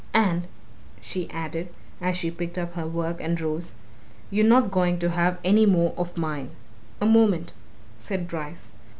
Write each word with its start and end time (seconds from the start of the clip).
And," 0.15 0.47
she 0.99 1.29
added, 1.29 1.71
as 2.01 2.17
she 2.17 2.31
picked 2.31 2.57
up 2.57 2.73
her 2.73 2.87
work 2.87 3.21
and 3.21 3.39
rose, 3.39 3.75
"you're 4.31 4.47
not 4.47 4.71
going 4.71 4.97
to 4.97 5.11
have 5.11 5.37
any 5.43 5.67
more 5.67 5.93
of 5.95 6.17
mine!" 6.17 6.49
"A 6.99 7.05
moment!" 7.05 7.53
said 7.99 8.27
Bryce. 8.27 8.65